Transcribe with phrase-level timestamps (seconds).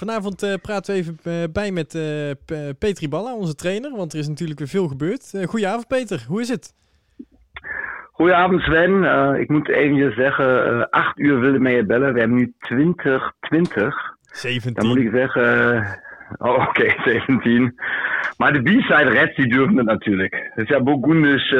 [0.00, 4.18] Vanavond uh, praten we even uh, bij met uh, Petri Balla, onze trainer, want er
[4.18, 5.32] is natuurlijk weer veel gebeurd.
[5.44, 6.74] goedenavond Peter, hoe is het?
[8.12, 9.04] Goedenavond Sven,
[9.40, 12.12] ik moet even zeggen, 8 uur willen mee bellen.
[12.12, 13.94] We hebben nu 2020.
[14.20, 14.74] 17.
[14.74, 15.82] Dan moet ik zeggen,
[16.38, 17.80] oh, oké, okay, 17.
[18.36, 20.50] Maar de B-side reds die durven het natuurlijk.
[20.54, 21.54] Het is ja Burgundisch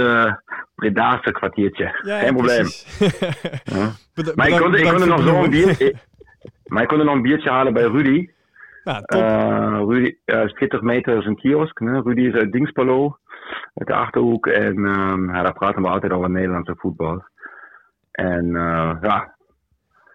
[0.75, 2.01] Bredaanse kwartiertje.
[2.03, 2.67] Ja, Geen probleem.
[3.65, 3.91] ja.
[4.35, 5.95] maar ik kon, ik kon er nog zo een biertje...
[6.71, 8.29] Maar ik kon er nog een biertje halen bij Rudy.
[8.85, 9.03] Ja.
[9.07, 11.81] Uh, Rudy, uh, 40 meter is een kiosk.
[11.81, 12.03] Ne?
[12.03, 13.19] Rudy is uit Dingspalo,
[13.75, 14.47] uit de Achterhoek.
[14.47, 17.25] En um, ja, daar praten we altijd over Nederlandse voetbal.
[18.11, 19.35] En uh, ja,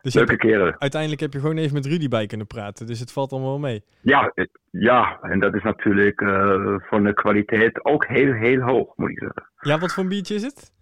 [0.01, 0.75] dus leuke keren.
[0.79, 2.87] Uiteindelijk heb je gewoon even met Rudy bij kunnen praten.
[2.87, 3.83] Dus het valt allemaal wel mee.
[4.01, 4.33] Ja,
[4.71, 6.19] ja en dat is natuurlijk
[6.89, 9.49] van de kwaliteit ook heel, heel hoog, moet ik zeggen.
[9.59, 10.74] Ja, wat voor een biertje is het?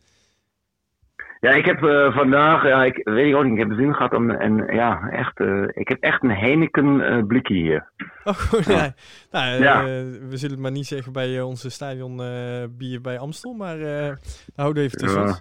[1.44, 4.14] Ja, ik heb uh, vandaag, ja, ik weet ik ook niet, ik heb zin gehad
[4.14, 7.92] om, en ja, echt, uh, ik heb echt een Heineken uh, blikje hier.
[8.24, 8.94] Oh, goed, ja.
[9.32, 9.84] Nou, ja.
[10.30, 12.22] we zullen het maar niet zeggen bij onze stadion
[12.78, 13.78] bier bij Amstel, maar
[14.56, 15.40] houden even tussen ja.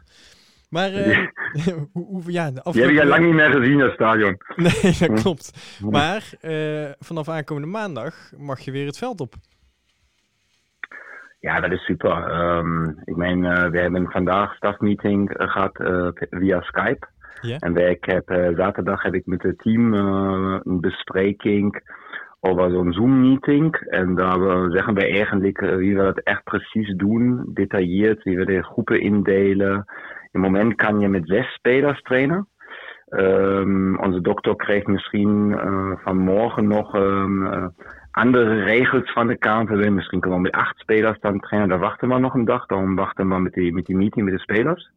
[0.68, 0.90] Maar
[1.92, 2.72] hoe, hoe, ja, de afgelopen...
[2.72, 4.36] Die heb jij lang niet meer gezien, dat stadion.
[4.56, 5.78] Nee, dat klopt.
[5.90, 6.30] Maar
[6.98, 9.34] vanaf aankomende maandag mag je weer het veld op.
[11.42, 12.30] Ja, dat is super.
[12.56, 17.06] Um, ik meen, uh, we hebben vandaag stafmeeting gehad uh, via Skype.
[17.40, 17.56] Yeah.
[17.60, 21.82] En wij, ik heb, uh, zaterdag heb ik met het team een bespreking
[22.40, 23.74] over zo'n Zoom-meeting.
[23.76, 28.62] En daar zeggen we eigenlijk wie we dat echt precies doen, detailleerd, wie we de
[28.62, 29.84] groepen indelen.
[30.30, 32.48] Im moment kan je met zes spelers trainen.
[33.08, 35.58] Um, onze dokter kreeg misschien
[36.04, 37.72] vanmorgen nog um,
[38.12, 39.90] andere regels van de KNVB.
[39.90, 41.68] Misschien kunnen we met acht spelers dan trainen.
[41.68, 42.66] Daar wachten we nog een dag.
[42.66, 44.90] Daarom wachten we met die, met die meeting met de spelers.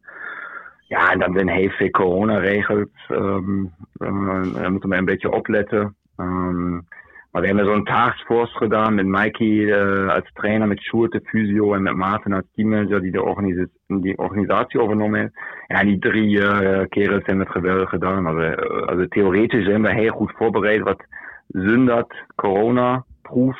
[0.87, 2.89] Ja, en dan zijn heel veel corona-regels.
[3.09, 5.95] Um, um, daar moeten we een beetje opletten.
[6.17, 6.85] Um,
[7.31, 9.75] maar we hebben zo'n taskforce gedaan met Mikey
[10.07, 14.81] als trainer, met Sjoerd de en met Maarten als teammanager die de organisatie, die organisatie
[14.81, 15.33] overnomen heeft.
[15.67, 18.25] Ja, die drie uh, keren zijn het geweldig gedaan.
[18.25, 18.51] Also,
[18.85, 21.05] also theoretisch zijn we heel goed voorbereid wat
[21.47, 22.23] Zundert
[23.25, 23.57] corona-proef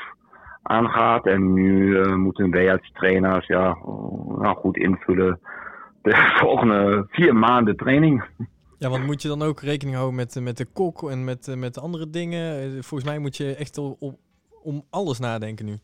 [0.62, 1.26] aangaat.
[1.26, 3.78] En nu uh, moeten wij als trainers ja,
[4.38, 5.40] nou goed invullen
[6.02, 8.24] de volgende vier maanden training.
[8.78, 11.80] Ja, want moet je dan ook rekening houden met, met de kok en met, met
[11.80, 12.72] andere dingen?
[12.84, 14.18] Volgens mij moet je echt om,
[14.64, 15.78] om alles nadenken nu.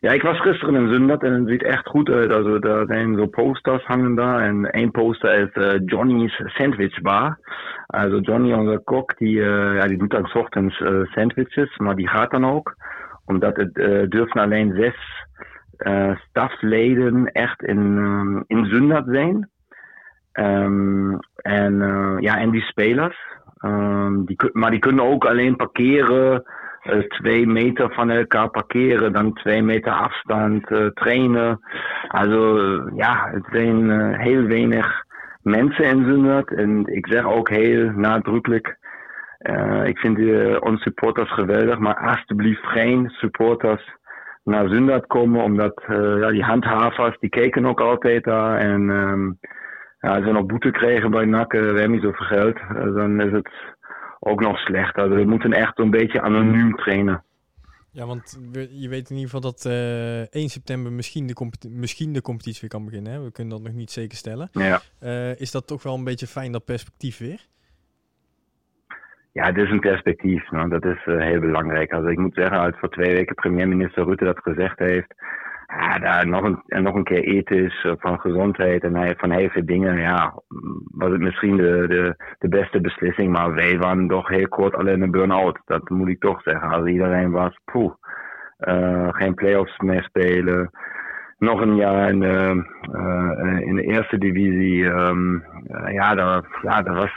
[0.00, 2.32] Ja, ik was gisteren in Zundert en het ziet echt goed uit.
[2.32, 4.40] Also, daar zijn zo posters hangen daar.
[4.40, 7.38] En één poster is uh, Johnny's Sandwich Bar.
[7.86, 12.08] Also Johnny, onze kok, die, uh, ja, die doet dan ochtends uh, sandwiches, maar die
[12.08, 12.74] gaat dan ook.
[13.24, 13.74] Omdat het
[14.10, 14.96] durven alleen zes
[16.28, 19.48] stafleden echt in, um, in Zundert zijn.
[20.32, 21.78] Um, en,
[22.20, 23.18] ja, en die spelers.
[23.64, 26.48] Um, die, maar die kunnen ook alleen parkeren uh,
[27.08, 31.60] twee meter van elkaar parkeren, dan twee meter afstand uh, trainen.
[32.08, 32.58] Also
[32.94, 35.04] ja, het zijn uh, heel weinig
[35.42, 36.52] mensen in Zundert.
[36.52, 38.76] En ik zeg ook heel nadrukkelijk,
[39.84, 40.18] ik vind
[40.60, 43.94] onze supporters geweldig, maar alsjeblieft geen supporters
[44.44, 45.84] naar Zundert komen, omdat
[46.20, 48.58] ja, die handhavers, die keken ook altijd daar.
[48.58, 49.38] En um,
[50.00, 52.58] ja, als we nog boete kregen bij NAC, we hebben niet zoveel geld,
[52.94, 53.50] dan is het
[54.18, 55.08] ook nog slechter.
[55.10, 57.24] We moeten echt een beetje anoniem trainen.
[57.90, 58.38] Ja, want
[58.70, 62.60] je weet in ieder geval dat uh, eh, 1 september misschien de, misschien de competitie
[62.60, 63.12] weer kan beginnen.
[63.12, 63.22] Hè?
[63.22, 64.48] We kunnen dat nog niet zeker stellen.
[64.52, 64.80] Ja.
[65.02, 67.46] Uh, is dat toch wel een beetje fijn, dat perspectief weer?
[69.32, 70.50] Ja, het is een perspectief.
[70.50, 71.92] Nou, dat is uh, heel belangrijk.
[71.92, 75.14] Also, ik moet zeggen, als voor twee weken premier-minister Rutte dat gezegd heeft,
[75.66, 79.66] ja, daar nog een, nog een keer ethisch eh, van gezondheid en van heel veel
[79.66, 79.98] dingen.
[79.98, 80.34] Ja,
[80.84, 85.02] was het misschien de, de, de beste beslissing, maar wij waren toch heel kort alleen
[85.02, 85.58] een burn-out.
[85.64, 86.68] Dat moet ik toch zeggen.
[86.68, 87.92] Als iedereen was, poeh,
[88.60, 90.70] uh, geen play-offs meer spelen.
[91.38, 94.84] Nog een jaar in de, uh, in de eerste divisie.
[94.84, 95.44] Um,
[95.86, 97.12] ja, dat, ja, dat was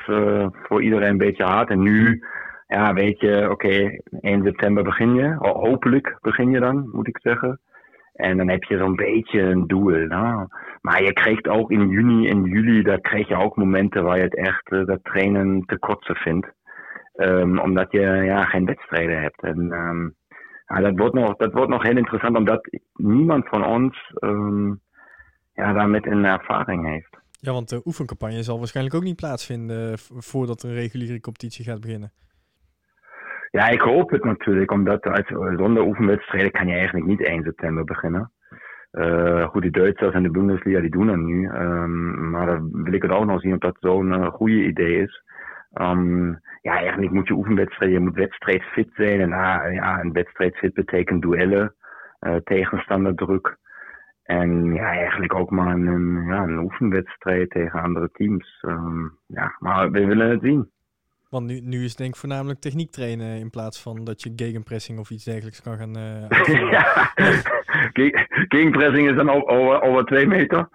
[0.52, 1.70] voor iedereen een beetje hard.
[1.70, 2.24] En nu,
[2.68, 5.36] ja, weet je, oké, okay, 1 september begin je.
[5.40, 7.60] Hopelijk begin je dan, moet ik zeggen.
[8.20, 10.08] En dan heb je zo'n beetje een doel.
[10.08, 10.48] Nou.
[10.82, 14.24] Maar je krijgt ook in juni en juli, daar krijg je ook momenten waar je
[14.24, 16.48] het echt, uh, dat trainen te kortse vindt.
[17.16, 19.42] Um, omdat je ja, geen wedstrijden hebt.
[19.42, 20.16] En um,
[20.66, 24.82] ja, dat, wordt nog, dat wordt nog heel interessant, omdat niemand van ons um,
[25.54, 27.18] ja, daarmee een ervaring heeft.
[27.40, 32.12] Ja, want de oefencampagne zal waarschijnlijk ook niet plaatsvinden voordat een reguliere competitie gaat beginnen.
[33.52, 37.84] Ja, ik hoop het natuurlijk, omdat uit, zonder oefenwedstrijden kan je eigenlijk niet 1 september
[37.84, 38.32] beginnen.
[38.92, 41.50] Uh, goed, de Duitsers en de Bundesliga die doen dat nu.
[41.50, 45.02] Um, maar dan wil ik het ook nog zien of dat zo'n uh, goede idee
[45.02, 45.24] is.
[45.74, 49.20] Um, ja, eigenlijk moet je oefenwedstrijden, je moet wedstrijdfit zijn.
[49.22, 51.76] En uh, ja, een wedstrijdfit betekent duellen,
[52.20, 53.58] uh, tegenstanderdruk.
[54.24, 58.64] En ja, eigenlijk ook maar een, ja, een oefenwedstrijd tegen andere teams.
[58.68, 60.72] Um, ja, maar we willen het zien.
[61.30, 64.34] Want nu, nu is het denk ik voornamelijk techniek trainen in plaats van dat je
[64.36, 67.12] gegenpressing of iets dergelijks kan gaan uh, ja,
[68.48, 70.70] gegenpressing is dan over, over twee meter.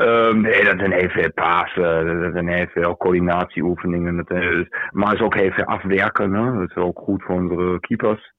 [0.00, 4.16] Um, nee, dat zijn heel veel pasen, dat zijn heel veel coördinatieoefeningen.
[4.16, 6.32] Dat is, maar het is ook heel veel afwerken.
[6.32, 6.58] Hè?
[6.58, 8.32] Dat is ook goed voor onze keepers.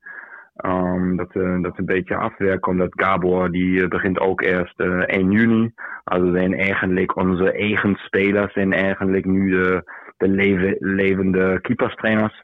[0.66, 5.32] Um, dat, uh, dat een beetje afwerken, omdat Gabor die begint ook eerst uh, 1
[5.32, 5.74] juni.
[6.04, 9.84] Also zijn eigenlijk onze eigen spelers zijn eigenlijk nu de
[10.20, 12.44] de leven, levende keeperstrainers.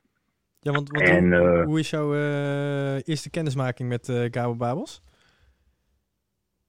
[0.60, 5.04] Ja, want, want en, hoe, hoe, is jouw uh, eerste kennismaking met uh, Gabor Babels?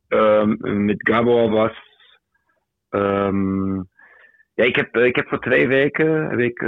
[0.08, 1.72] Um, met Gabor was...
[2.90, 3.76] Um,
[4.54, 6.58] ja, ik heb, ik heb voor twee weken heb ik,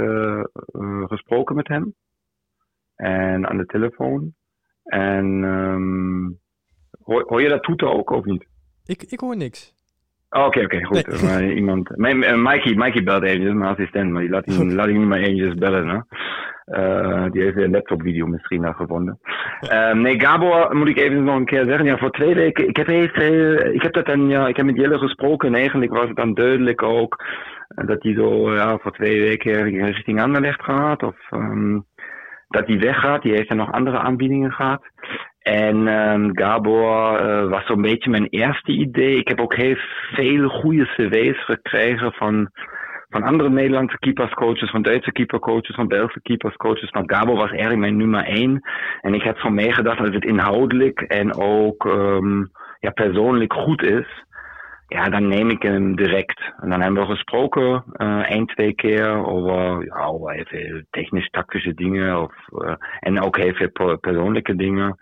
[1.07, 1.95] gesproken met hem.
[2.95, 4.33] En aan de telefoon.
[4.83, 6.39] En um,
[7.03, 8.47] hoor, hoor, je dat toeten ook of niet?
[8.85, 9.73] Ik, ik hoor niks.
[10.29, 11.21] Oh, oké, oké, goed.
[11.21, 11.49] Nee.
[11.49, 15.07] Uh, iemand, uh, Mikey, Mikey belt eventjes, mijn assistent, maar die laat laat hij niet
[15.07, 15.87] maar eventjes bellen.
[15.87, 15.99] Hè?
[16.69, 19.19] Uh, die heeft een laptopvideo misschien nog gevonden.
[19.93, 21.85] nee, Gabor, moet ik even nog een keer zeggen.
[21.85, 24.75] Ja, voor twee weken, ik heb, even, ik heb dat dan, ja, ik heb met
[24.75, 27.23] Jelle gesproken en eigenlijk was het dan duidelijk ook
[27.67, 31.03] dat hij zo, ja, voor twee weken richting Anderlecht gaat.
[31.03, 31.85] Of um,
[32.49, 33.21] dat hij weggaat.
[33.21, 34.81] Die heeft dan nog andere aanbiedingen gehad.
[35.39, 39.17] En um, Gabor uh, was zo'n beetje mijn eerste idee.
[39.17, 39.75] Ik heb ook heel
[40.11, 42.49] veel goede cv's gekregen van,
[43.09, 46.91] van andere Nederlandse keeperscoaches, van Duitse keepercoaches, van Belgische keeperscoaches.
[46.91, 48.61] Maar Gabor was eigenlijk mijn nummer één.
[49.01, 53.83] En ik heb van mij gedacht dat het inhoudelijk en ook um, ja, persoonlijk goed
[53.83, 54.27] is.
[54.87, 56.53] Ja, dan neem ik hem direct.
[56.61, 61.73] En dan hebben we gesproken, uh, één, twee keer, over, ja, over heel veel technisch-tactische
[61.73, 62.21] dingen.
[62.21, 64.97] Of, uh, en ook heel veel persoonlijke dingen.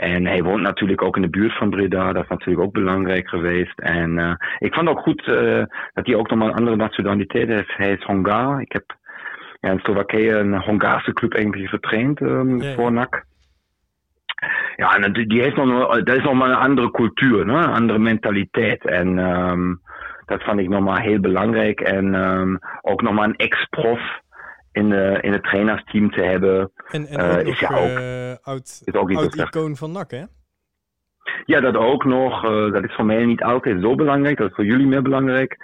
[0.00, 2.12] En hij woont natuurlijk ook in de buurt van Breda.
[2.12, 3.78] Dat is natuurlijk ook belangrijk geweest.
[3.78, 7.76] En uh, ik vond ook goed uh, dat hij ook nog een andere nationaliteit heeft.
[7.76, 8.60] Hij is Hongaar.
[8.60, 8.84] Ik heb
[9.60, 13.24] ja, in Slowakije een Hongaarse club eigenlijk getraind um, ja, voor NAC.
[14.76, 17.52] Ja, en die heeft nog, dat is nog maar een andere cultuur, ne?
[17.52, 18.86] een andere mentaliteit.
[18.86, 19.80] En um,
[20.26, 21.80] dat vond ik nog maar heel belangrijk.
[21.80, 24.00] En um, ook nog maar een ex-prof
[24.72, 26.72] in, de, in het trainersteam te hebben.
[26.90, 30.10] En, en ook uh, is ja ook, uh, oud, is ook oud icoon van NAC,
[30.10, 30.24] hè?
[31.44, 32.44] Ja, dat ook nog.
[32.44, 34.38] Uh, dat is voor mij niet altijd zo belangrijk.
[34.38, 35.56] Dat is voor jullie meer belangrijk.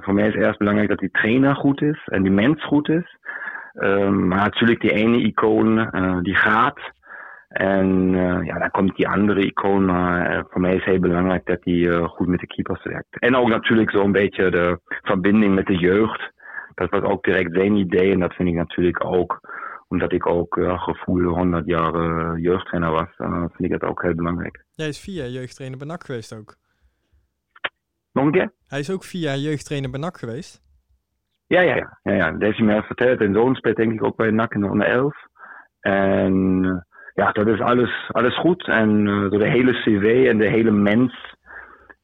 [0.00, 3.16] voor mij is eerst belangrijk dat die trainer goed is en die mens goed is.
[3.72, 5.90] Ehm, maar natuurlijk die ene icoon
[6.22, 6.78] die gaat.
[7.48, 8.10] En
[8.44, 9.84] ja, dan komt die andere icoon.
[9.84, 13.18] Maar voor mij is heel belangrijk dat die goed met de keepers werkt.
[13.18, 16.32] En ook natuurlijk zo'n beetje de verbinding met de jeugd
[16.74, 19.40] dat was ook direct zijn idee en dat vind ik natuurlijk ook,
[19.88, 24.02] omdat ik ook ja, gevoel 100 jaar uh, jeugdtrainer was, uh, vind ik dat ook
[24.02, 24.64] heel belangrijk.
[24.74, 26.56] Jij is vier jaar jeugdtrainer bij NAC geweest ook?
[28.12, 28.52] Nog een keer?
[28.66, 30.62] Hij is ook vier jaar jeugdtrainer bij NAC geweest?
[31.46, 31.98] Ja, ja, ja.
[32.02, 32.30] ja, ja.
[32.30, 33.20] Dat heeft hij mij verteld.
[33.20, 35.14] En zoon speelt denk ik ook bij NAC in de onder 11.
[35.80, 36.80] En uh,
[37.14, 38.68] ja, dat is alles, alles goed.
[38.68, 41.34] En uh, de hele cv en de hele mens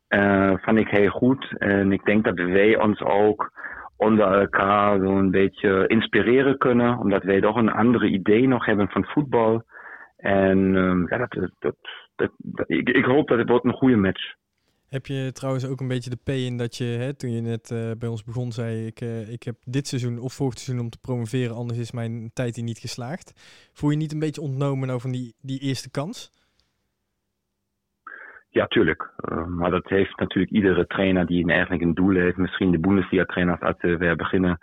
[0.08, 1.54] uh, vond ik heel goed.
[1.58, 3.52] En ik denk dat wij ons ook
[3.98, 9.04] onder elkaar een beetje inspireren kunnen, omdat wij toch een andere idee nog hebben van
[9.04, 9.62] voetbal.
[10.16, 11.28] En um, ja,
[12.66, 14.34] ik, hoop dat het wordt een goede match.
[14.88, 17.70] Heb je trouwens ook een beetje de P in dat je, hè, toen je net
[17.70, 20.90] uh, bij ons begon, zei ik, uh, ik heb dit seizoen of volgend seizoen om
[20.90, 23.32] te promoveren, anders is mijn tijd hier niet geslaagd.
[23.72, 26.32] Voel je niet een beetje ontnomen over die, die eerste kans?
[28.50, 29.10] Ja, tuurlijk.
[29.32, 32.36] Uh, maar dat heeft natuurlijk iedere trainer die een, eigenlijk een doel heeft.
[32.36, 34.58] Misschien de Bundesliga-trainers uit uh, weer beginnen,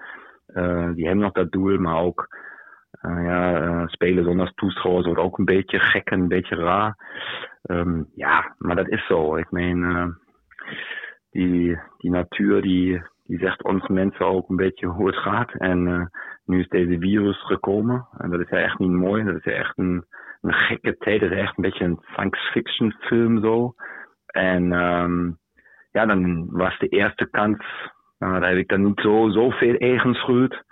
[0.48, 1.78] uh, die hebben nog dat doel.
[1.78, 2.28] Maar ook
[3.02, 6.96] ja, spelen zonder toeschouwers wordt ook een beetje gek en een beetje raar.
[7.64, 9.36] Um, ja, maar dat is zo.
[9.36, 10.16] Ik meen,
[11.32, 15.54] die, die natuur die, die zegt ons mensen ook een beetje hoe het gaat.
[15.54, 16.10] En
[16.46, 18.08] nu is deze virus gekomen.
[18.18, 19.24] En dat is echt niet mooi.
[19.24, 20.06] Dat is echt een
[20.46, 21.22] een gekke tijd.
[21.22, 23.74] Het is echt een beetje een science fiction film zo.
[24.26, 25.38] En um,
[25.92, 27.66] ja, dan was de eerste kans,
[28.18, 30.64] nou, daar heb ik dan niet zo, zoveel eigen schuld.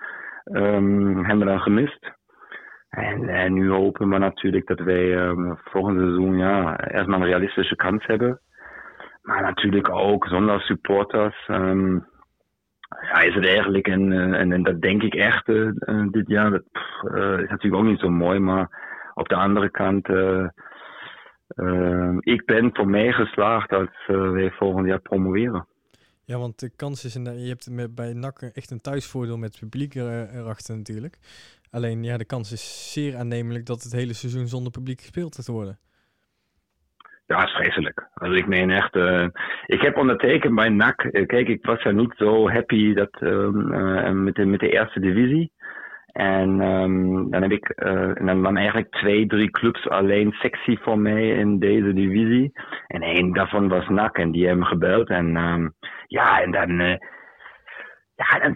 [0.44, 2.12] Um, hebben we dan gemist.
[2.89, 7.75] En, en, nu hopen we natuurlijk dat wij um, volgend seizoen ja, erstmal een realistische
[7.75, 8.39] kans hebben.
[9.22, 11.46] Maar natuurlijk ook zonder supporters.
[13.01, 15.72] Ja, is het eigenlijk, en, en, en dat denk ik echt uh,
[16.12, 16.63] dit jaar, dat
[17.39, 18.70] is natuurlijk ook niet zo mooi, maar
[19.13, 20.48] op de andere kant, uh,
[21.55, 25.67] uh, ik ben voor mij geslaagd als wij volgend jaar promoveren.
[26.25, 29.51] Ja, want de kans is, en je hebt met, bij NAC echt een thuisvoordeel met
[29.51, 31.17] het publiek er, erachter natuurlijk.
[31.72, 35.48] Alleen ja, de kans is zeer aannemelijk dat het hele seizoen zonder publiek gespeeld gaat
[35.48, 35.79] worden.
[37.25, 38.08] Ja, is vreselijk.
[38.13, 39.27] Also ik meen echt, uh,
[39.65, 41.10] ik heb ondertekend bij NAC.
[41.12, 45.51] Kijk, ik was ja niet zo happy dat, uh, met, de, met de eerste divisie.
[46.13, 51.00] En um, dan heb ik uh, dan, dan eigenlijk twee, drie clubs alleen sexy voor
[51.00, 52.51] mij in deze divisie.
[52.88, 55.10] En één daarvan was NAC en die hebben gebeld.
[55.10, 55.74] En um,
[56.08, 56.96] ja, en dan, uh,
[58.15, 58.55] ja, dan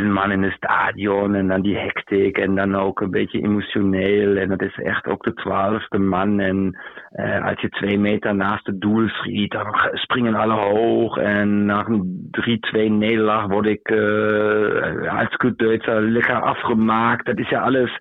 [0.00, 4.36] 17.000 man in het stadion en dan die hectiek en dan ook een beetje emotioneel.
[4.36, 6.40] En dat is echt ook de twaalfde man.
[6.40, 6.78] En
[7.12, 11.16] uh, als je twee meter naast het doel schiet, dan springen alle hoog.
[11.16, 12.30] En na een
[12.76, 17.26] 3-2 nederlaag word ik uh, als Duitser lekker afgemaakt.
[17.26, 17.98] Dat is ja alles.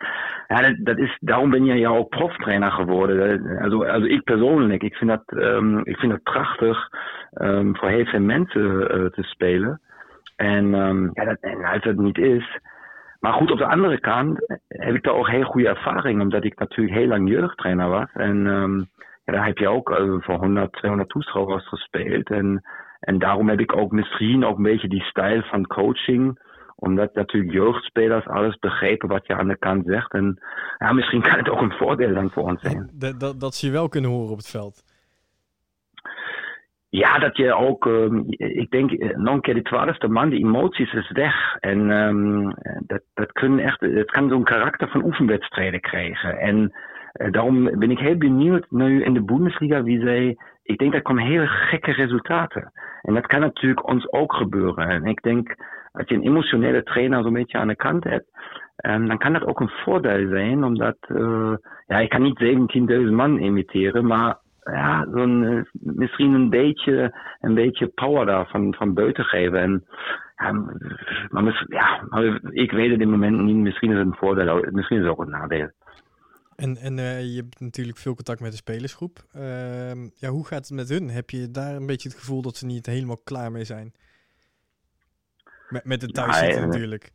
[0.47, 3.41] Ja, dat, is, daarom ben je ja ook proftrainer geworden.
[3.61, 6.89] Also, also ik persoonlijk, ik vind dat, um, ik vind dat prachtig
[7.33, 9.81] um, voor heel veel mensen uh, te spelen.
[10.37, 12.59] En, um, ja, dat, en als dat niet is.
[13.19, 16.59] Maar goed, op de andere kant heb ik daar ook heel goede ervaring, omdat ik
[16.59, 18.09] natuurlijk heel lang jeugdtrainer was.
[18.13, 18.89] En um,
[19.25, 22.29] ja, daar heb je ook uh, voor 100, 200 toeschouwers gespeeld.
[22.29, 22.61] En,
[22.99, 26.39] en daarom heb ik ook misschien ook een beetje die stijl van coaching
[26.79, 30.13] omdat natuurlijk jeugdspelers alles begrepen wat je aan de kant zegt.
[30.13, 30.39] En
[30.77, 32.89] ja, misschien kan het ook een voordeel dan voor ons zijn.
[32.93, 34.83] Dat, dat, dat ze je wel kunnen horen op het veld.
[36.89, 40.93] Ja, dat je ook, um, ik denk, nog een keer de twaalfde man, die emoties
[40.93, 41.55] is weg.
[41.59, 42.53] En um,
[42.85, 46.37] dat, dat, kunnen echt, het kan zo'n karakter van oefenwedstrijden krijgen.
[46.37, 46.71] En
[47.13, 51.01] uh, daarom ben ik heel benieuwd nu in de Bundesliga wie zij, ik denk dat
[51.01, 52.71] komen hele gekke resultaten.
[53.01, 54.87] En dat kan natuurlijk ons ook gebeuren.
[54.87, 55.55] En ik denk,
[55.91, 58.27] als je een emotionele trainer zo'n beetje aan de kant hebt,
[58.85, 61.53] um, dan kan dat ook een voordeel zijn, omdat, uh,
[61.87, 64.37] ja, ik kan niet 17.000 man imiteren, maar
[64.71, 69.59] ja, zo'n, misschien een beetje, een beetje power daar van, van buiten geven.
[69.61, 69.85] En,
[70.35, 70.51] ja,
[71.29, 73.55] maar, ja, maar ik weet het in het moment niet.
[73.55, 75.69] Misschien is het een voordeel, misschien is het ook een nadeel.
[76.55, 79.25] En, en uh, je hebt natuurlijk veel contact met de spelersgroep.
[79.35, 81.09] Uh, ja, hoe gaat het met hun?
[81.09, 83.93] Heb je daar een beetje het gevoel dat ze niet helemaal klaar mee zijn?
[85.69, 87.11] Met, met de thuiszitten ja, natuurlijk.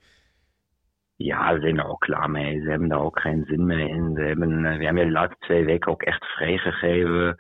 [1.25, 2.61] Ja, ze zijn er ook klaar mee.
[2.61, 4.13] Ze hebben daar ook geen zin meer in.
[4.15, 7.37] Ze hebben, we hebben de laatste twee weken ook echt vrijgegeven.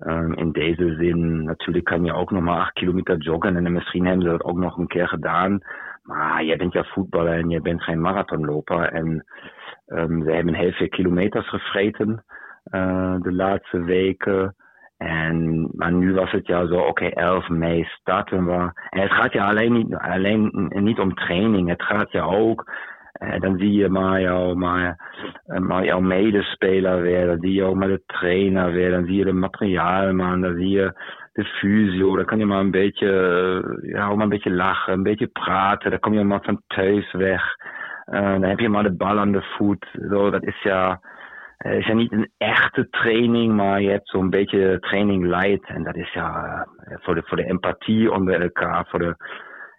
[0.00, 3.56] Um, in deze zin, natuurlijk kan je ook nog maar acht kilometer joggen.
[3.56, 5.60] En misschien hebben ze dat ook nog een keer gedaan.
[6.02, 8.92] Maar jij bent ja voetballer en je bent geen marathonloper.
[8.92, 9.24] En
[9.86, 12.24] ze hebben heel veel kilometers gevreten
[12.70, 14.54] uh, de laatste weken.
[14.96, 18.72] En, maar nu was het ja zo, oké, okay, 11 mei starten we.
[18.90, 21.68] En het gaat ja alleen niet, alleen niet om training.
[21.68, 22.70] Het gaat ja ook
[23.18, 24.96] dan zie je maar, jou, maar,
[25.46, 29.16] uh, maar jouw medespeler weer, dan zie je ook maar de trainer weer, dan zie
[29.16, 30.92] je de materiaalman, dan zie je
[31.32, 33.06] de fysio, dan kan je maar een beetje,
[33.64, 37.12] uh, ja, maar een beetje lachen, een beetje praten, dan kom je maar van thuis
[37.12, 37.56] weg.
[38.04, 39.86] dan heb je maar de bal aan de voet.
[40.10, 41.00] Zo, dat is ja,
[41.58, 45.68] is ja niet een echte training, maar je hebt zo'n beetje training light.
[45.68, 49.16] En dat is ja voor de, voor de empathie onder elkaar, voor de,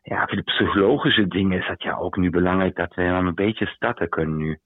[0.03, 3.35] ja, voor de psychologische dingen is het ja ook nu belangrijk dat we wel een
[3.35, 4.59] beetje starten kunnen nu.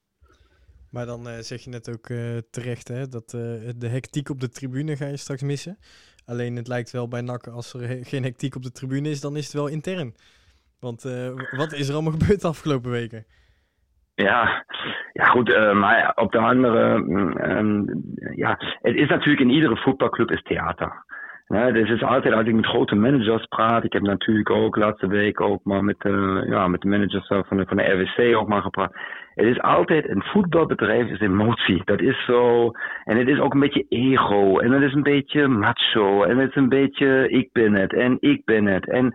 [0.92, 3.42] Maar dan uh, zeg je net ook uh, terecht hè, dat uh,
[3.78, 5.78] de hectiek op de tribune ga je straks missen.
[6.26, 9.36] Alleen het lijkt wel bij NAC als er geen hectiek op de tribune is, dan
[9.36, 10.14] is het wel intern.
[10.80, 11.04] Want
[11.58, 13.26] wat is er allemaal gebeurd de afgelopen weken?
[14.16, 14.66] Ja,
[15.14, 16.94] ja goed, maar op de andere,
[17.58, 17.86] um,
[18.36, 21.06] ja, het is natuurlijk in iedere voetbalclub is theater.
[21.54, 23.84] Ja, dus is altijd als ik met grote managers praat.
[23.84, 27.58] Ik heb natuurlijk ook laatste week ook maar met, uh, ja, met de managers van
[27.58, 28.96] de, van de RWC ook maar gepraat.
[29.34, 31.82] Het is altijd, een voetbalbedrijf is emotie.
[31.86, 32.72] Dat is zo,
[33.04, 34.58] en het is ook een beetje ego.
[34.58, 36.24] En het is een beetje macho.
[36.24, 37.94] En het is een beetje, ik ben het.
[37.94, 38.90] En ik ben het.
[38.90, 39.14] En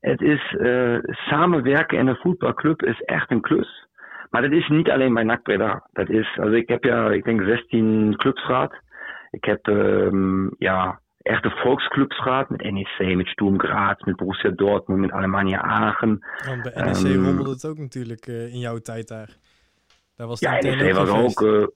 [0.00, 3.86] het is, uh, samenwerken in een voetbalclub is echt een klus.
[4.30, 5.44] Maar dat is niet alleen bij NAC.
[5.92, 8.74] Dat is, also ik heb ja, ik denk 16 clubs gehad.
[9.30, 12.48] Ik heb, um, ja, echte volksclubs gehad.
[12.48, 16.18] Met NEC, met Sturm Graz, met Borussia Dortmund, met Alemannia Aachen.
[16.46, 19.28] Want bij NEC um, rommelde het ook natuurlijk uh, in jouw tijd daar.
[20.16, 21.40] daar was ja, NEC was ook...
[21.40, 21.66] Uh,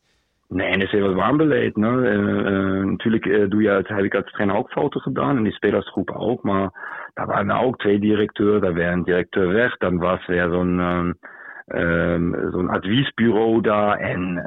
[0.49, 1.77] nee, NEC was warm beleid.
[1.77, 1.89] Ne?
[1.89, 5.37] Uh, natuurlijk doe je het, heb ik als trainer ook fouten gedaan.
[5.37, 6.43] En die spelersgroepen ook.
[6.43, 6.71] Maar
[7.15, 8.61] daar waren ook twee directeuren.
[8.61, 9.77] Daar werd een directeur weg.
[9.77, 11.19] Dan was weer zo'n um,
[11.67, 13.99] um, zo'n adviesbureau daar.
[13.99, 14.45] En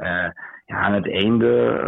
[0.66, 1.82] ja, aan het einde...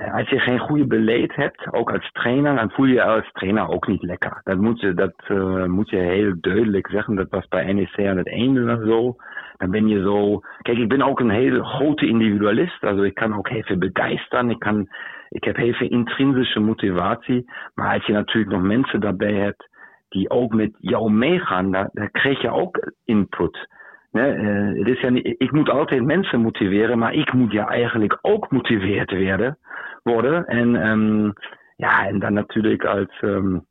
[0.00, 3.30] Eh, als je geen goede beleid hebt, ook als trainer, dan voel je je als
[3.32, 4.40] trainer ook niet lekker.
[4.44, 7.14] Dat moet je, dat, uh, moet je heel duidelijk zeggen.
[7.14, 9.16] Dat was bij NEC aan het einde dan zo.
[9.56, 10.40] Dan ben je zo.
[10.62, 12.84] Kijk, ik ben ook een hele grote individualist.
[12.84, 14.50] Also ik kan ook heel veel begeisteren.
[14.50, 14.88] Ik, kan,
[15.28, 17.50] ik heb heel veel intrinsische motivatie.
[17.74, 19.68] Maar als je natuurlijk nog mensen daarbij hebt
[20.08, 23.68] die ook met jou meegaan, daar krijg je ook input.
[24.12, 29.10] Het is ja ik moet altijd mensen motiveren, maar ik moet ja eigenlijk ook gemotiveerd
[29.10, 29.58] werden,
[30.02, 30.44] worden.
[30.46, 31.32] En um,
[31.76, 33.66] ja, en dan natuurlijk als um,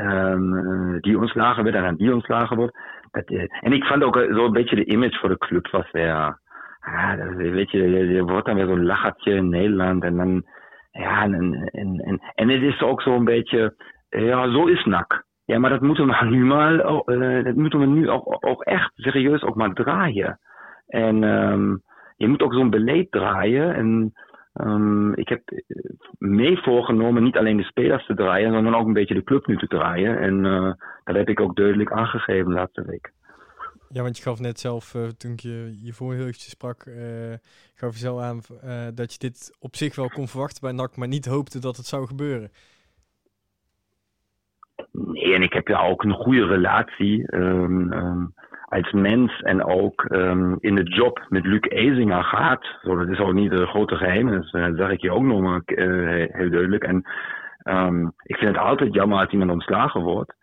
[0.00, 2.78] um, die ontslagen werd en dan die ontslagen wordt.
[3.10, 3.24] Dat,
[3.60, 6.38] en ik vond ook zo'n beetje de image voor de club was weer,
[6.80, 10.44] ah, dat, weet je, je wordt dan weer zo'n lachertje in Nederland en dan,
[10.90, 13.74] ja, en, en, en, en het is ook zo'n beetje,
[14.08, 15.24] ja, zo is NAC.
[15.44, 18.92] Ja, maar dat moeten we nu maar, uh, dat moeten we nu ook, ook echt
[18.94, 20.38] serieus ook maar draaien.
[20.86, 21.82] En um,
[22.16, 23.74] je moet ook zo'n beleid draaien.
[23.74, 24.12] En
[24.54, 25.42] um, ik heb
[26.18, 29.56] mee voorgenomen niet alleen de spelers te draaien, maar ook een beetje de club nu
[29.56, 30.18] te draaien.
[30.18, 30.72] En uh,
[31.04, 33.12] dat heb ik ook duidelijk aangegeven laatste week.
[33.88, 36.82] Ja, want je gaf net zelf, toen ik je hiervoor heel sprak,
[37.74, 38.40] gaf je zelf aan
[38.94, 41.86] dat je dit op zich wel kon verwachten bij NAC, maar niet hoopte dat het
[41.86, 42.50] zou gebeuren.
[44.92, 48.32] Nee, en ik heb ja ook een goede relatie um, um,
[48.72, 52.66] als mens en ook um, in de job met Luc Ezinger gehad.
[52.82, 55.40] Zo, dat is ook niet een grote geheim, dat uh, zeg ik je ook nog
[55.40, 56.84] maar uh, heel duidelijk.
[56.84, 56.96] En
[58.22, 60.34] ik vind het altijd jammer als iemand ontslagen wordt.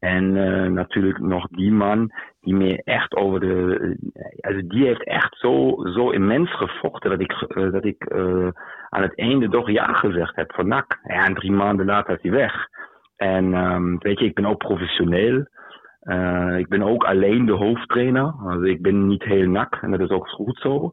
[0.00, 3.96] En uh, natuurlijk nog die man die me echt over de.
[4.40, 8.12] Also die heeft echt zo, zo immens gevochten dat ik, dat ik
[8.88, 10.98] aan het einde toch ja gezegd heb NAC.
[11.02, 12.68] Ja, en drie maanden later is hij weg.
[13.16, 15.46] En um, weet je, ik ben ook professioneel.
[16.02, 18.34] Uh, ik ben ook alleen de hoofdtrainer.
[18.44, 20.92] Also ik ben niet heel nak en dat is ook goed zo.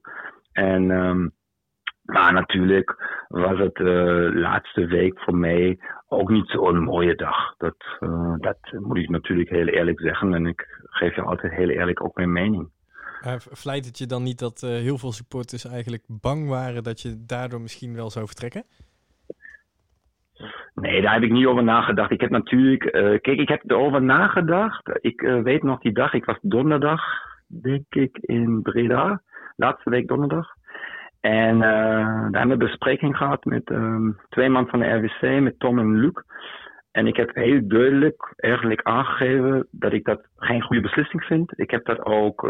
[0.52, 1.34] En um,
[2.04, 7.56] maar natuurlijk was het de uh, laatste week voor mij ook niet zo'n mooie dag.
[7.58, 10.34] Dat, uh, dat moet ik natuurlijk heel eerlijk zeggen.
[10.34, 12.70] En ik geef je altijd heel eerlijk ook mijn mening.
[13.26, 17.26] Uh, vlijt het je dan niet dat heel veel supporters eigenlijk bang waren dat je
[17.26, 18.64] daardoor misschien wel zou vertrekken?
[20.74, 22.12] Nee, daar heb ik niet over nagedacht.
[22.12, 25.00] Ik heb natuurlijk, uh, kijk, ik heb erover nagedacht.
[25.02, 27.02] Ik uh, weet nog die dag, ik was donderdag,
[27.48, 29.22] denk ik, in Breda.
[29.56, 30.48] Laatste week donderdag.
[31.20, 35.42] En uh, daar hebben we een bespreking gehad met um, twee man van de RWC,
[35.42, 36.14] met Tom en Luc.
[36.92, 41.60] En ik heb heel duidelijk eigenlijk aangegeven dat ik dat geen goede beslissing vind.
[41.60, 42.48] Ik heb dat ook,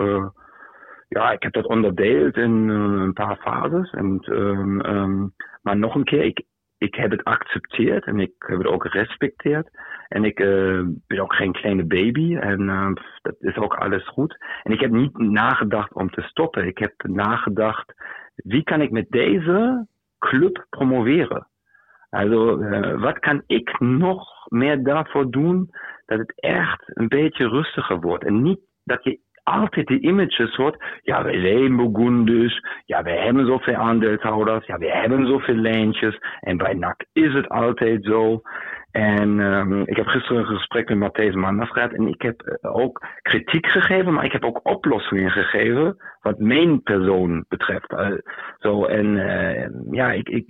[1.08, 3.92] ja, ik heb dat onderdeeld in een paar fases.
[3.92, 6.44] En, um, um, maar nog een keer, ik,
[6.84, 9.70] ik heb het accepteerd en ik heb het ook gerespecteerd.
[10.08, 12.92] En ik uh, ben ook geen kleine baby en uh,
[13.22, 14.38] dat is ook alles goed.
[14.64, 16.68] En ik heb niet nagedacht om te stoppen.
[16.68, 17.94] Ik heb nagedacht,
[18.36, 19.88] wie kan ik met deze
[20.20, 21.48] club promoveren?
[22.10, 25.70] Also, uh, wat kan ik nog meer daarvoor doen
[26.06, 28.24] dat het echt een beetje rustiger wordt?
[28.24, 30.84] En niet dat je altijd die images hoort.
[31.02, 32.66] Ja, wij zijn Burgundus.
[32.86, 34.66] Ja, wij hebben zoveel aandeelhouders.
[34.66, 36.18] Ja, wij hebben zoveel lijntjes.
[36.40, 38.42] En bij NAC is het altijd zo.
[38.92, 41.92] En um, ik heb gisteren een gesprek met Matthijs Manders gehad.
[41.92, 45.98] En ik heb ook kritiek gegeven, maar ik heb ook oplossingen gegeven.
[46.24, 47.92] Wat mijn persoon betreft.
[47.92, 48.08] Uh,
[48.60, 50.46] zo, en uh, ja, ik, ik,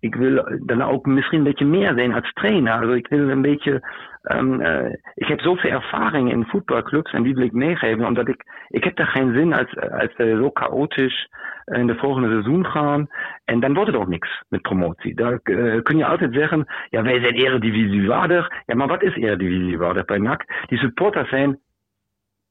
[0.00, 2.72] ik wil dan ook misschien een beetje meer zijn als trainer.
[2.72, 3.82] Also ik wil een beetje
[4.22, 8.44] Um, uh, ik heb zoveel ervaring in voetbalclubs en die wil ik meegeven, omdat ik,
[8.68, 11.28] ik heb daar geen zin als, als we zo chaotisch
[11.64, 13.06] in de volgende seizoen gaan.
[13.44, 15.14] En dan wordt het ook niks met promotie.
[15.14, 15.40] Daar
[15.82, 18.50] kun je altijd zeggen, ja, wij zijn eredivisiewaardig.
[18.66, 20.44] Ja, maar wat is eredivisiewaardig bij NAC?
[20.66, 21.58] Die supporters zijn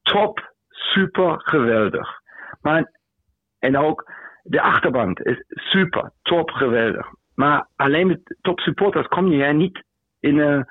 [0.02, 2.21] top, super, geweldig.
[2.62, 2.92] Maar,
[3.58, 7.06] en ook de achterband is super, top, geweldig.
[7.34, 9.84] Maar alleen met top supporters kom je ja niet
[10.20, 10.66] in een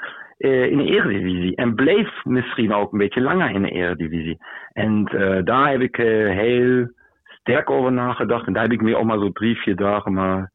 [0.69, 1.55] in de Eredivisie.
[1.55, 4.37] En bleef misschien ook een beetje langer in de Eredivisie.
[4.73, 6.91] En uh, daar heb ik heel
[7.23, 8.47] sterk over nagedacht.
[8.47, 10.51] En daar heb ik me ook maar zo drie, vier dagen maar.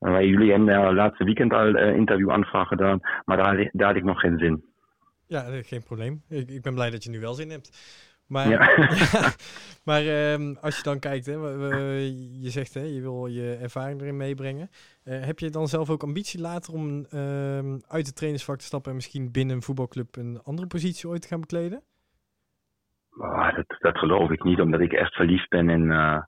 [0.00, 3.00] Uh, jullie hebben daar laatste weekend al uh, interviewaanvraag gedaan.
[3.24, 4.64] Maar daar, daar had ik nog geen zin.
[5.26, 6.22] Ja, geen probleem.
[6.28, 7.68] Ik ben blij dat je nu wel zin hebt.
[8.30, 8.58] Maar, ja.
[9.88, 11.32] maar um, als je dan kijkt, hè,
[12.40, 14.68] je zegt hè, je wil je ervaring erin meebrengen.
[15.04, 18.90] Uh, heb je dan zelf ook ambitie later om um, uit de trainersvak te stappen
[18.90, 21.82] en misschien binnen een voetbalclub een andere positie ooit te gaan bekleden?
[23.18, 26.22] Oh, dat, dat geloof ik niet, omdat ik echt verliefd ben in, uh,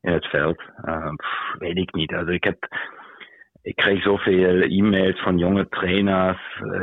[0.00, 0.62] in het veld.
[0.84, 2.12] Uh, pff, weet ik niet.
[2.12, 2.68] Also ik heb
[3.68, 6.38] ik kreeg zoveel e-mails van jonge trainers,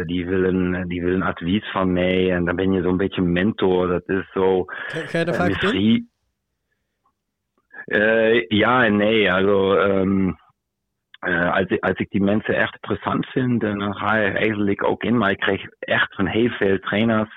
[0.06, 2.32] die willen, die willen advies van mij.
[2.32, 3.88] En dan ben je zo'n beetje mentor.
[3.88, 4.64] Dat is zo.
[4.66, 5.12] Vaak
[5.62, 6.10] in?
[7.86, 9.32] Uh, ja en nee.
[9.32, 9.78] Also,
[11.28, 15.04] uh, als, ik, als ik die mensen echt interessant vind, dan ga je eigenlijk ook
[15.04, 15.18] in.
[15.18, 17.30] Maar ik kreeg echt van heel veel trainers.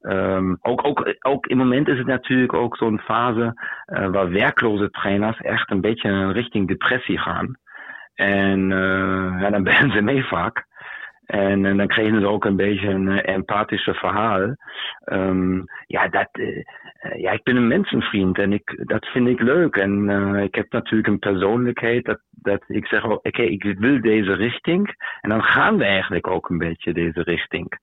[0.00, 3.54] Um, ook, ook, ook im Moment is het natuurlijk ook zo'n fase
[3.86, 7.58] uh, waar werkloze trainers echt een beetje richting depressie gaan.
[8.20, 10.68] En uh, ja, dan ben ze mee vaak.
[11.26, 14.56] En, en dan kregen ze ook een beetje een uh, empathische verhaal.
[15.04, 16.64] Um, ja, dat, uh,
[17.16, 19.76] ja, ik ben een mensenvriend en ik, dat vind ik leuk.
[19.76, 24.32] En uh, ik heb natuurlijk een persoonlijkheid dat, dat ik zeg, oké, ik wil deze
[24.32, 24.94] richting.
[25.20, 27.78] En dan gaan we eigenlijk ook een beetje deze richting.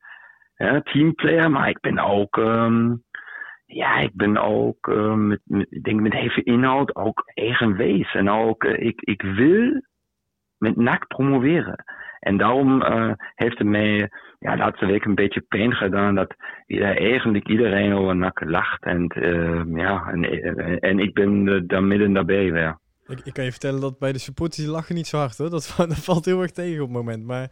[0.56, 3.04] Ja, teamplayer, maar ik ben ook, um,
[3.66, 8.14] ja, ik ben ook, met, ik denk met veel inhoud, ook eigenwees.
[8.14, 9.82] En ook, ik, ik wil
[10.58, 11.84] met NAC promoveren.
[12.20, 16.36] En daarom uh, heeft het mij ja, laatste week een beetje pijn gedaan dat
[16.68, 18.84] eigenlijk iedereen over NAC lacht.
[18.84, 22.78] En, uh, ja, en, en ik ben daar midden daarbij weer.
[23.08, 25.50] Ik, ik, kan je vertellen dat bij de supporters die lachen niet zo hard hoor.
[25.50, 27.26] Dat, dat valt heel erg tegen op het moment.
[27.26, 27.50] Maar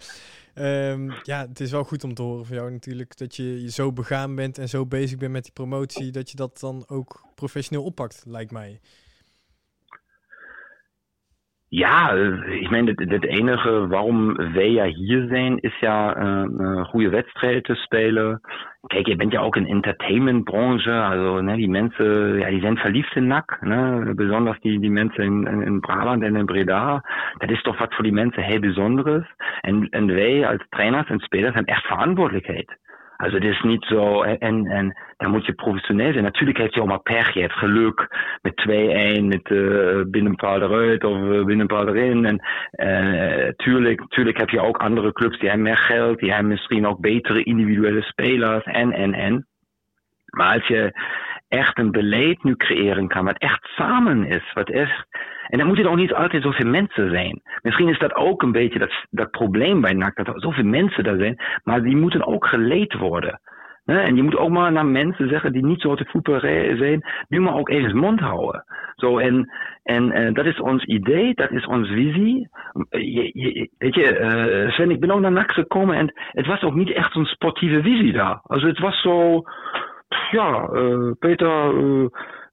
[0.55, 3.71] um, ja, het is wel goed om te horen van jou natuurlijk dat je, je
[3.71, 6.11] zo begaan bent en zo bezig bent met die promotie.
[6.11, 8.79] Dat je dat dan ook professioneel oppakt, lijkt mij.
[11.67, 12.11] Ja,
[12.45, 17.63] ik meine, het, het enige waarom wij ja hier zijn, is ja uh, goede wedstrijden
[17.63, 18.41] te spelen.
[18.87, 23.15] Kijk, je bent ja ook in entertainmentbranche, also ne, die mensen, ja, die zijn verliefd
[23.15, 27.03] in NAC, ne, besonders die, die mensen in, in Brabant en in Breda.
[27.37, 29.33] Dat is toch wat voor die mensen heel bijzonderes.
[29.61, 32.77] En, en wij als trainers en spelers hebben echt verantwoordelijkheid.
[33.17, 36.23] Also das ist nicht so, en, en da moet je professioneel zijn.
[36.23, 37.33] Natuurlijk heeft je maar pech.
[37.33, 38.07] Je hebt geluk
[38.41, 38.61] met
[39.19, 42.25] 2-1, met uh, binnen een paar eruit of uh, binnen een paar erin.
[42.25, 46.51] En uh, tuurlijk, tuurlijk heb je ook andere clubs die hebben meer geld, die hebben
[46.51, 49.47] misschien ook betere individuele spelers en, en, en.
[50.25, 50.91] Maar als je
[51.47, 55.07] echt een beleid nu creëren kan, wat echt samen is, wat echt
[55.47, 57.41] en dan moeten er ook niet altijd zoveel mensen zijn.
[57.61, 61.03] Misschien is dat ook een beetje dat, dat probleem bij NAC, dat er zoveel mensen
[61.03, 63.39] daar zijn, maar die moeten ook geleid worden.
[63.85, 67.39] En je moet ook maar naar mensen zeggen die niet zo te voetbal zijn, nu
[67.39, 68.63] maar ook even mond houden.
[68.95, 69.49] Zo, en
[69.83, 72.49] en uh, dat is ons idee, dat is onze visie.
[72.89, 76.61] Je, je, weet je, uh, Sven, ik ben ook naar NAC gekomen en het was
[76.61, 78.39] ook niet echt een sportieve visie daar.
[78.43, 79.43] Also het was zo,
[80.31, 81.73] ja, uh, Peter,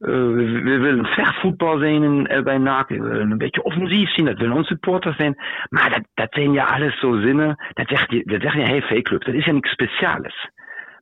[0.03, 2.89] uh, we, willen vechtvoetbal zijn in, bij NAC.
[2.89, 4.25] We willen een beetje offensief zien.
[4.25, 5.37] Dat willen onze supporters zijn.
[5.69, 7.57] Maar dat, dat zijn ja alles zo zinnen.
[7.73, 9.25] Dat zegt, dat zegt hey, fake club.
[9.25, 10.51] Dat is ja niks speciaals.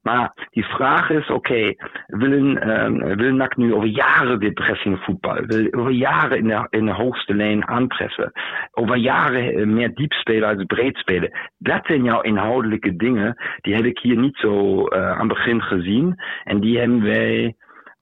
[0.02, 1.74] Maar die vraag is, oké,
[2.06, 5.44] willen, um, wil NAC nu over jaren dit pressingvoetbal?
[5.46, 8.32] Wil over jaren in de, in de hoogste lijn aanpressen?
[8.70, 11.38] Over jaren meer diep spelen als breed spelen?
[11.58, 13.36] Dat zijn jouw inhoudelijke dingen.
[13.60, 16.22] Die heb ik hier niet zo aan het begin gezien.
[16.44, 17.54] En die hebben wij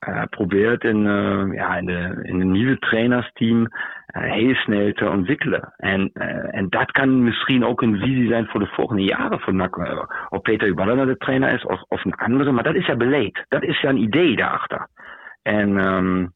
[0.08, 3.68] uh, probeert in, uh, ja, in, de, in een nieuwe trainersteam uh,
[4.08, 5.72] heel snel te ontwikkelen.
[5.76, 6.10] En,
[6.50, 9.40] en dat kan misschien ook een visie zijn voor de volgende jaren.
[9.40, 9.74] Van,
[10.28, 13.44] of Peter Ubalana de trainer is of, of een andere, maar dat is ja beleid.
[13.48, 14.88] Dat is ja een idee daarachter.
[15.42, 16.32] En um,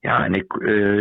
[0.00, 0.52] ja, en ik,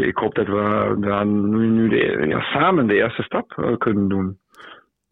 [0.08, 4.42] ik hoop dat we dan nu, nu de, ja, samen de eerste stap kunnen doen.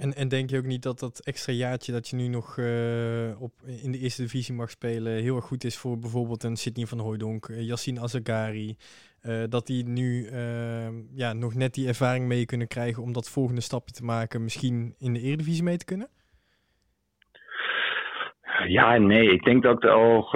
[0.02, 3.42] En, en denk je ook niet dat dat extra jaartje dat je nu nog uh,
[3.42, 3.52] op,
[3.84, 7.00] in de eerste divisie mag spelen heel erg goed is voor bijvoorbeeld een Sidney van
[7.00, 8.76] Hooijdonk, uh, Yassine Azagari,
[9.26, 13.30] uh, dat die nu ehm, ja, nog net die ervaring mee kunnen krijgen om dat
[13.30, 16.08] volgende stapje te maken, misschien in de Eredivisie mee te kunnen?
[18.68, 19.32] Ja nee.
[19.32, 20.32] Ik denk dat ook,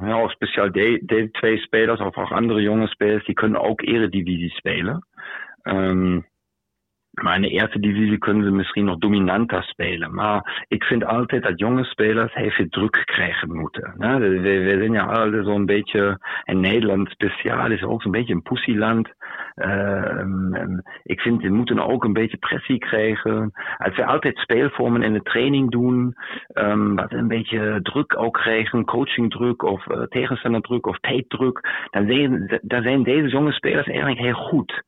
[0.00, 5.06] ja, speciaal deze twee spelers of ook andere jonge spelers, die kunnen ook Eredivisie spelen.
[5.62, 6.26] Um,
[7.22, 10.14] Maar in de eerste divisie kunnen ze misschien nog dominanter spelen.
[10.14, 13.94] Maar ik vind altijd dat jonge spelers heel veel druk krijgen moeten.
[13.96, 19.08] We, zijn ja alle zo'n beetje, in Nederland speciaal is ook zo'n beetje een pussyland.
[19.54, 20.24] Uh,
[21.02, 23.52] ik vind, we moeten ook een beetje pressie krijgen.
[23.76, 26.14] Als we altijd speelvormen in de training doen,
[26.54, 32.60] um, wat een beetje druk ook krijgen, coachingdruk of uh, tegenstanderdruk of tijddruk, dan zijn,
[32.62, 34.84] dan deze jonge spelers eigenlijk heel goed.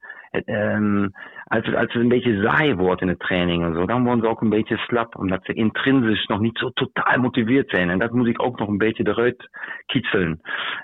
[1.48, 4.22] Als, het, als het een beetje saai wordt in de training en zo, dan worden
[4.22, 7.90] ze ook een beetje slap, omdat ze intrinsisch nog niet zo totaal motiveerd zijn.
[7.90, 9.48] En dat moet ik ook nog een beetje eruit
[9.86, 10.40] kietselen.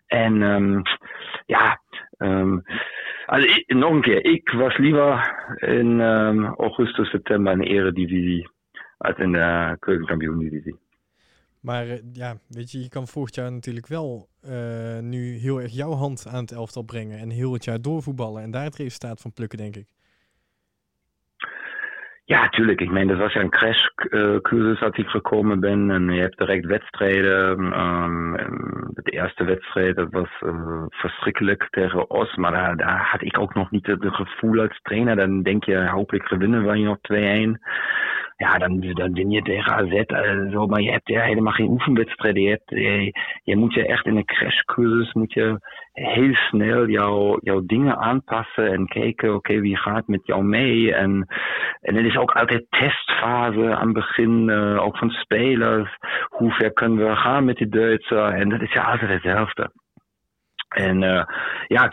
[0.06, 0.82] En um,
[1.46, 1.80] ja,
[2.18, 2.62] um,
[3.26, 8.48] also nog een keer, ik was liever in um, augustus, september in de eredivisie
[8.98, 10.76] als in de keukenkampioen-divisie.
[11.60, 15.72] Maar uh, ja, weet je, je kan volgend jaar natuurlijk wel uh, nu heel erg
[15.72, 19.20] jouw hand aan het elftal brengen en heel het jaar doorvoetballen en daar het resultaat
[19.20, 19.86] van plukken, denk ik.
[22.26, 22.80] Ja, tuurlijk.
[22.80, 25.90] Ik meen, dat was ja een crashcursus als ik gekomen ben.
[25.90, 27.80] En je hebt direct wedstrijden.
[27.80, 28.32] Um,
[28.94, 32.34] de eerste wedstrijd, was uh, verschrikkelijk tegen Os.
[32.34, 35.16] Maar daar, daar had ik ook nog niet het gevoel als trainer.
[35.16, 36.98] Dan denk je, hopelijk gewinnen we hier nog
[37.56, 37.60] 2-1.
[38.36, 40.02] Ja, dan, dan win je tegen AZ.
[40.52, 42.42] zo, maar je hebt ja, helemaal geen oefenwedstrijden.
[42.42, 45.58] Je, hebt, je, je moet je echt in een crashcursus moet je
[45.92, 50.94] heel snel jouw, jouw dingen aanpassen en kijken, oké, wie gaat met jou mee?
[50.94, 51.26] En,
[51.80, 55.96] en het is ook altijd testfase aan het begin, uh, ook van spelers.
[56.28, 58.34] Hoe ver kunnen we gaan met die Duitsers?
[58.34, 59.70] En dat is ja altijd hetzelfde.
[60.74, 61.24] En uh,
[61.66, 61.88] ja,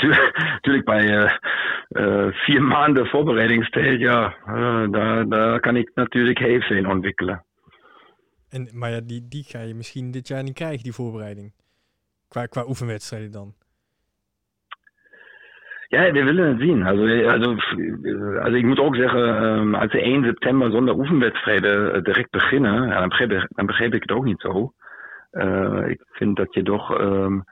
[0.51, 1.31] natuurlijk bij uh,
[1.89, 4.35] uh, vier maanden voorbereidingstijd, ja,
[4.87, 7.45] daar, daar kan ik natuurlijk heel veel ontwikkelen.
[8.49, 11.53] En, maar ja, die, die ga je misschien dit jaar niet krijgen, die voorbereiding.
[12.27, 13.53] Qua, qua oefenwedstrijden dan.
[15.87, 16.83] Ja, we willen het zien.
[16.83, 17.55] Also, also,
[18.39, 22.99] also ik moet ook zeggen, um, als ze 1 september zonder oefenwedstrijden direct beginnen, ja,
[22.99, 24.73] dan, begrijp, dan begrijp ik het ook niet zo.
[25.87, 27.43] Ik vind dat je toch um,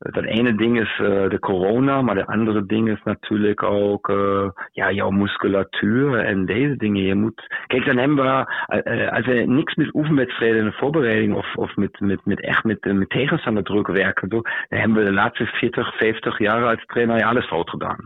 [0.00, 4.48] dat ene ding is uh, de corona, maar de andere ding is natuurlijk ook uh,
[4.72, 7.02] ja, jouw musculatuur en deze dingen.
[7.02, 11.56] Je moet, kijk, dan hebben we, als we niks met oefenwedstrijden in de voorbereiding of,
[11.56, 15.96] of met, met, met echt met, met tegenstanderdruk werken, dan hebben we de laatste 40,
[15.96, 17.98] 50 jaar als trainer ja alles fout gedaan.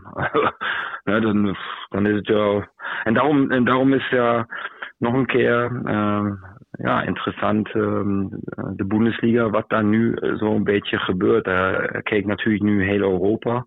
[1.03, 1.57] ja, dan,
[1.89, 2.69] dan is het ja.
[3.03, 4.47] En daarom, en daarom is ja
[4.97, 5.71] nog een keer
[6.77, 8.27] ja, interessant ehm,
[8.75, 11.43] de Bundesliga, wat daar nu eh, zo'n beetje gebeurt.
[11.43, 13.65] Daar kijkt natuurlijk nu heel Europa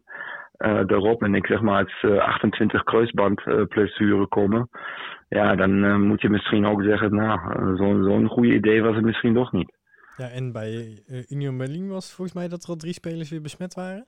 [0.59, 1.23] uh, erop.
[1.23, 4.69] En ik zeg maar, als uh, 28 kruisbandblessuren komen,
[5.29, 7.39] ja, dan moet je misschien ook zeggen, nou,
[7.77, 9.77] zo'n zo'n goede idee was het misschien toch niet.
[10.17, 13.75] Ja, en bij Union Berlin was volgens mij dat er al drie spelers weer besmet
[13.75, 14.07] waren?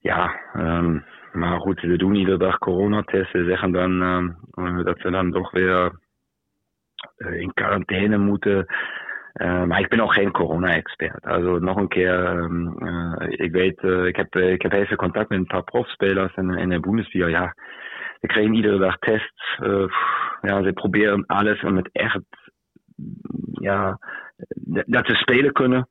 [0.00, 5.30] Ja, um, maar goed, ze doen iedere dag coronatesten, zeggen dan um, dat ze dan
[5.30, 5.90] toch weer eh,
[7.16, 8.66] in quarantaine moeten.
[9.34, 11.24] Uh, maar ik ben ook geen corona-expert.
[11.24, 15.38] Also nog een keer, um, uh, ik weet, ik, heb, ik heb even contact met
[15.38, 17.26] een paar profspelers in, in de Bundesliga.
[17.26, 17.54] Ja,
[18.20, 19.56] we krijgen iedere dag tests.
[20.40, 22.20] ja, ze proberen alles om het echt,
[23.52, 23.98] ja,
[24.86, 25.88] dat ze spelen kunnen.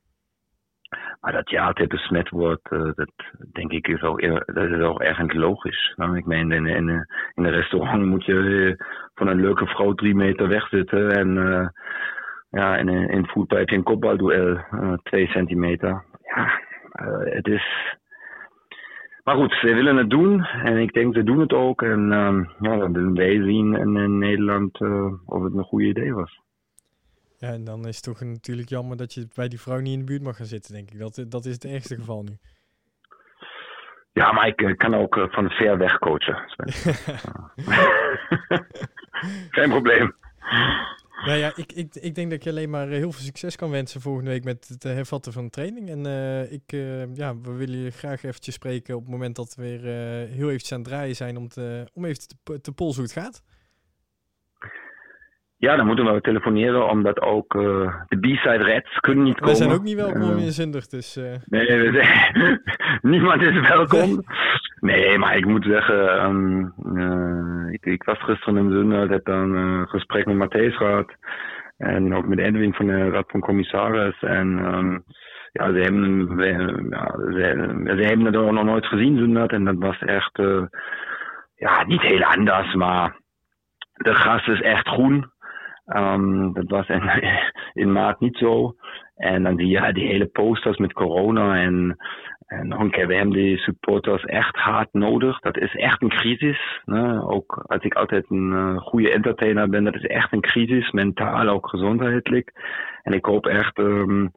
[1.21, 3.11] Maar dat je besmet wordt, uh, dat
[3.51, 5.95] denk ik is ook, dat is ook erg logisch.
[6.13, 6.89] Ik meen, in, in,
[7.35, 8.75] een restaurant moet je uh,
[9.13, 11.11] van een leuke vrouw drie meter weg zitten.
[11.11, 11.67] En uh,
[12.49, 14.57] ja, in, in voetbal een kopbalduel,
[15.03, 16.03] twee centimeter.
[16.21, 16.61] Ja,
[17.23, 17.95] het is...
[19.23, 21.81] Maar goed, ze willen het doen en ik denk ze doen het ook.
[21.81, 22.09] En
[22.59, 24.81] ja, dan willen wij zien in, in Nederland
[25.25, 26.39] of het een goede idee was.
[27.37, 29.99] Ja, en dan is het toch natuurlijk jammer dat je bij die vrouw niet in
[29.99, 30.99] de buurt mag gaan zitten, denk ik.
[30.99, 32.37] Dat, dat is het ergste geval nu.
[34.13, 36.35] Ja, maar ik kan ook uh, van ver weg coachen.
[39.55, 40.15] Geen probleem.
[41.25, 44.01] Nou ja, ik, ik, ik denk dat je alleen maar heel veel succes kan wensen
[44.01, 45.89] volgende week met het hervatten van de training.
[45.89, 49.55] En uh, ik, uh, ja, we willen je graag eventjes spreken op het moment dat
[49.55, 49.81] we weer
[50.27, 53.23] heel eventjes aan het draaien zijn om, te, om even te, te polsen hoe het
[53.23, 53.43] gaat.
[55.59, 59.53] Ja, dan moeten we telefoneren, omdat ook uh, de B-side Reds kunnen niet komen.
[59.53, 61.17] We zijn ook niet welkom uh, in Zundig, dus...
[61.17, 61.23] Uh...
[61.45, 62.61] Nee, we zijn...
[63.13, 64.23] niemand is welkom.
[64.79, 66.73] Nee, maar ik moet zeggen, um,
[67.71, 71.15] ik, ik, was gisteren in Zundig, heb dan een gesprek met Matthijs gehad.
[71.77, 74.21] En ook met Edwin van de Raad van Commissaris.
[74.21, 75.03] En um,
[75.51, 76.45] ja, ze hebben, we,
[76.89, 79.47] ja, ze, ze, hebben het ook nog nooit gezien, Zundag.
[79.47, 80.41] En dat was echt,
[81.55, 83.15] ja, niet heel anders, maar
[83.93, 85.35] de gras is echt groen.
[85.95, 87.01] Um, dat was in,
[87.83, 88.75] in maart niet zo.
[89.15, 91.55] En dan zie je die hele posters met corona.
[91.55, 91.97] En,
[92.47, 95.39] en nog een keer, hebben die supporters echt hard nodig.
[95.39, 96.81] Dat is echt een crisis.
[96.85, 97.27] Ne?
[97.27, 100.91] Ook als ik altijd een uh, goede entertainer ben, dat is echt een crisis.
[100.91, 102.51] Mentaal, ook gezondheidelijk.
[103.03, 104.31] En ik hoop echt um,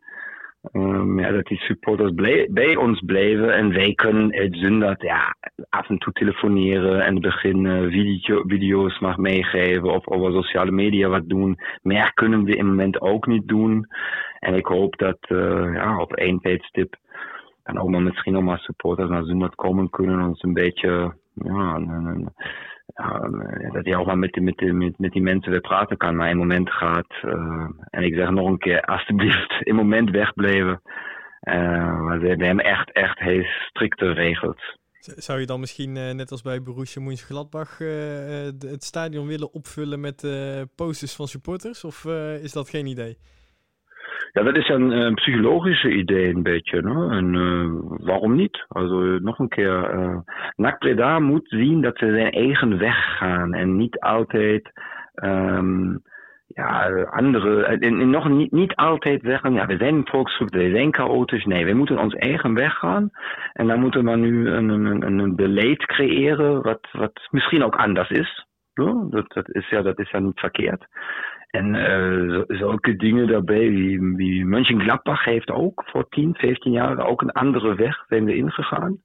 [0.73, 2.15] um, ja, dat die supporters
[2.51, 3.55] bij ons blijven.
[3.55, 5.35] En wij kunnen het zundert ja,
[5.69, 11.09] af en toe telefoneren en begin uh, video, video's mag meegeven of over sociale media
[11.09, 11.59] wat doen.
[11.83, 13.87] Meer kunnen we im moment ook niet doen.
[14.39, 16.97] En ik hoop dat uh, ja, op één tijdstip
[17.63, 20.27] dan ook maar misschien nog maar supporters naar Zundert komen kunnen.
[20.27, 21.79] Ons een beetje ja,
[22.95, 26.17] ja, dat je ook maar met, met, met, met die mensen weer praten kan.
[26.17, 30.83] Maar in moment gaat, uh, en ik zeg nog een keer, alsjeblieft, in moment wegblijven.
[31.43, 34.79] Uh, we, hebben echt, echt heel strikte regels.
[35.01, 40.27] Zou je dan misschien, uh, net als bij Borussia Mönchengladbach, het stadion willen opvullen met
[40.75, 41.85] posters van supporters?
[41.85, 42.05] Of
[42.43, 43.19] is dat geen idee?
[44.33, 46.83] Ja, dat is een, psychologische idee een beetje.
[46.83, 47.17] Ne?
[47.17, 48.65] En uh, waarom niet?
[48.69, 50.19] Also nog een keer, uh,
[50.57, 54.73] NAC moet zien dat ze zijn eigen weg gaan en niet altijd
[55.15, 56.03] um,
[56.55, 60.95] ja, andere, en, nog niet, niet altijd zeggen, ja, we zijn een volksgroep, we zijn
[60.95, 61.45] chaotisch.
[61.45, 63.11] Nee, we moeten ons eigen weg gaan.
[63.53, 68.11] En dan moeten we nu een, een, een beleid creëren wat, wat misschien ook anders
[68.11, 68.47] is.
[68.73, 70.87] Ja, dat, dat, is ja, dat is ja niet verkeerd.
[71.51, 77.23] En uh, zulke dingen daarbij, wie, wie Mönchengladbach heeft ook voor 10, 15 jaar ook
[77.23, 79.03] een andere weg zijn we ingegaan.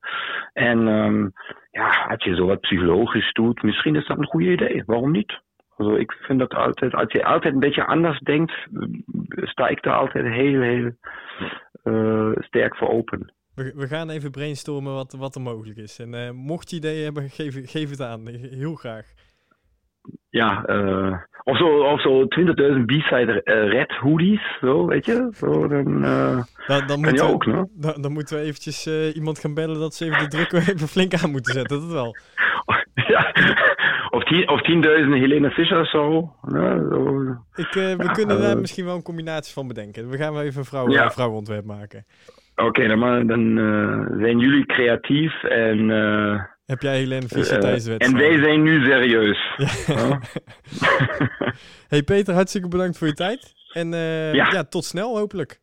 [0.54, 1.32] En um,
[1.72, 4.84] ja, als je zo wat psychologisch doet, misschien is dat een goede idee.
[4.86, 5.42] Waarom niet?
[5.78, 8.54] Also ik vind dat altijd, als je altijd een beetje anders denkt,
[9.28, 10.92] sta ik daar altijd heel, heel
[11.84, 13.34] uh, sterk voor open.
[13.56, 16.00] We, gaan even brainstormen wat, wat er mogelijk is.
[16.00, 18.28] En mocht je ideeën hebben, geef, geef het aan.
[18.28, 19.14] Heel graag.
[20.36, 25.30] Ja, uh, of zo, of zo 20.000 B-side red hoodies, zo, weet je.
[25.34, 27.68] Zo, dan, uh, dan, dan, moeten we, ook, no?
[27.72, 30.88] dan, dan, moeten we eventjes uh, iemand gaan bellen dat ze even de druk even
[30.88, 32.16] flink aan moeten zetten, dat wel.
[33.14, 33.34] ja,
[34.10, 36.34] of 10.000 of Helene Fischer zo.
[36.48, 37.20] Zo.
[37.56, 40.10] Ik, we ja, kunnen daar misschien wel een combinatie van bedenken.
[40.10, 41.12] We gaan wel even een vrouw, ja.
[41.12, 42.06] vrouwontwerp maken.
[42.56, 43.58] Oké, okay, dan, dan
[44.20, 45.90] zijn jullie creatief en...
[46.66, 48.24] Heb jij Helene Fischer tijdens de wedstrijd?
[48.24, 49.56] En wij zijn nu serieus.
[49.88, 50.20] Ja.
[51.94, 53.54] hey Peter, hartstikke bedankt voor je tijd.
[53.74, 54.52] En uh, ja.
[54.52, 54.64] ja.
[54.64, 55.60] tot snel hopelijk.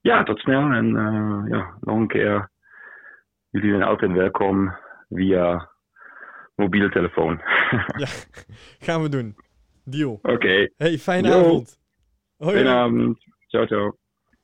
[0.00, 0.70] Ja, tot snel.
[0.70, 2.50] En uh, ja, nog een keer.
[3.50, 4.76] Jullie zijn altijd welkom
[5.08, 5.70] via
[6.54, 7.40] mobiele telefoon.
[8.02, 8.06] ja,
[8.78, 9.36] gaan we doen.
[9.84, 10.12] Deal.
[10.12, 10.32] Oké.
[10.32, 10.72] Okay.
[10.76, 11.38] Hey, fijne Yo.
[11.38, 11.78] avond.
[12.36, 12.54] Hoi.
[12.54, 13.18] Fijne avond.
[13.46, 13.98] Ciao, ciao.